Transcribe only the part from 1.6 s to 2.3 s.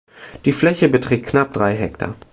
Hektar.